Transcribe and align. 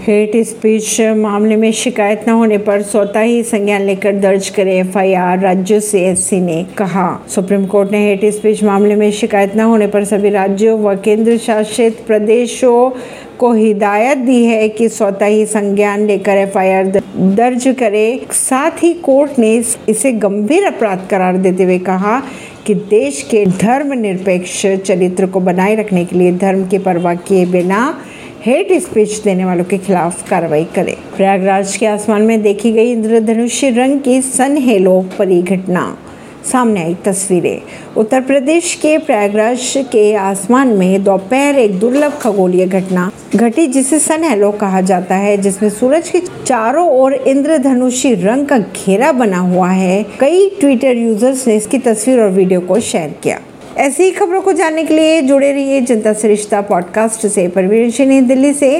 Hate 0.00 0.36
speech 0.36 1.00
मामले 1.16 1.56
में 1.56 1.70
शिकायत 1.72 2.24
न 2.28 2.32
होने 2.32 2.58
पर 2.58 2.82
स्वतः 2.82 3.20
ही 3.20 3.42
संज्ञान 3.42 3.82
लेकर 3.82 4.12
दर्ज 4.12 4.48
करे 4.48 4.78
एफआईआर, 4.78 5.38
राज्यों 5.38 5.80
से 5.80 6.04
एससी 6.06 6.40
ने 6.40 6.62
कहा। 6.78 7.08
सुप्रीम 7.28 7.66
कोर्ट 7.66 7.90
ने 7.92 7.98
हेट 7.98 8.24
स्पीच 8.34 8.62
मामले 8.64 8.96
में 8.96 9.10
शिकायत 9.12 9.56
न 9.56 9.60
होने 9.60 9.86
पर 9.86 10.04
सभी 10.04 10.30
राज्यों 10.30 10.78
व 10.80 10.94
केंद्र 10.96 11.36
शासित 11.38 12.00
प्रदेशों 12.06 12.90
को 13.38 13.52
हिदायत 13.52 14.18
दी 14.18 14.44
है 14.44 14.68
कि 14.68 14.88
स्वतः 14.88 15.26
ही 15.26 15.44
संज्ञान 15.46 16.06
लेकर 16.06 16.36
एफआईआर 16.36 16.86
दर्ज 17.16 17.68
करे। 17.78 18.20
साथ 18.32 18.82
ही 18.82 18.92
कोर्ट 18.94 19.38
ने 19.38 19.54
इसे 19.88 20.12
गंभीर 20.12 20.64
अपराध 20.64 21.06
करार 21.10 21.36
देते 21.36 21.62
हुए 21.62 21.78
कहा 21.78 22.22
कि 22.66 22.74
देश 22.74 23.22
के 23.30 23.44
धर्मनिरपेक्ष 23.46 24.66
चरित्र 24.86 25.26
को 25.26 25.40
बनाए 25.40 25.74
रखने 25.74 26.04
के 26.04 26.16
लिए 26.16 26.32
धर्म 26.32 26.66
की 26.68 26.78
परवाह 26.78 27.14
किए 27.14 27.46
बिना 27.46 27.82
हेट 28.44 28.72
स्पीच 28.72 29.18
देने 29.22 29.44
वालों 29.44 29.64
के 29.64 29.78
खिलाफ 29.78 30.28
कार्रवाई 30.28 30.64
करे। 30.64 30.96
प्रयागराज 31.16 31.76
के 31.76 31.86
आसमान 31.86 32.22
में 32.22 32.42
देखी 32.42 32.70
गई 32.72 32.92
इंद्रधनुषी 32.92 33.68
रंग 33.70 34.00
की 34.00 34.20
सन 34.22 34.56
हेलो 34.58 35.00
परी 35.18 35.40
घटना। 35.42 35.82
सामने 36.52 36.82
आई 36.82 36.94
तस्वीरें। 37.04 37.60
उत्तर 37.96 38.20
प्रदेश 38.20 38.74
के 38.74 38.96
प्रयागराज 38.98 39.72
के 39.92 40.14
आसमान 40.14 40.68
में 40.68 41.02
दोपहर 41.04 41.58
एक 41.58 41.78
दुर्लभ 41.78 42.12
खगोलीय 42.12 42.66
घटना 42.66 43.10
घटी, 43.36 43.66
जिसे 43.66 43.98
सन 43.98 44.24
हेलो 44.24 44.50
कहा 44.52 44.80
जाता 44.80 45.14
है, 45.14 45.36
जिसमें 45.36 45.68
सूरज 45.70 46.08
के 46.08 46.20
चारों 46.46 46.88
ओर 46.90 47.14
इंद्रधनुषी 47.14 48.14
रंग 48.14 48.46
का 48.46 48.58
घेरा 48.58 49.12
बना 49.12 49.38
हुआ 49.38 49.68
है। 49.68 50.02
कई 50.20 50.48
ट्विटर 50.60 50.96
यूज़र्स 50.96 51.46
ने 51.48 51.56
इसकी 51.56 51.78
तस्वीर 51.78 52.20
और 52.20 52.30
वीडियो 52.30 52.60
को 52.60 52.80
शेयर 52.80 53.14
किया। 53.22 53.40
ऐसी 53.76 54.02
ही 54.02 54.10
खबरों 54.10 54.40
को 54.42 54.52
जानने 54.52 54.84
के 54.84 54.94
लिए 54.94 55.22
जुड़े 55.22 55.52
रहिए 55.52 55.80
जनता 55.80 56.12
सरिश्ता 56.12 56.60
पॉडकास्ट 56.60 57.26
से। 57.26 57.48
परवीर 57.48 57.90
परवीन 57.90 58.26
दिल्ली 58.26 58.52
से। 58.52 58.78